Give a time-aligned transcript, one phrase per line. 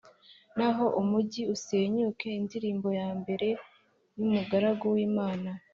[0.57, 2.27] naho umugi usenyuke.
[2.39, 3.47] Indirimbo ya mbere
[4.17, 5.49] y’Umugaragu w’Imana